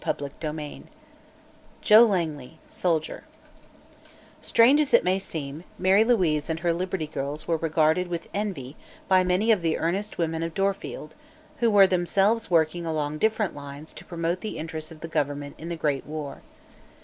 [0.00, 0.84] CHAPTER XIII
[1.82, 3.24] JOE LANGLEY, SOLDIER
[4.40, 8.76] Strange as it may seem, Mary Louise and her Liberty Girls were regarded with envy
[9.08, 11.16] by many of the earnest women of Dorfield,
[11.56, 15.66] who were themselves working along different lines to promote the interests of the government in
[15.66, 16.42] the Great War.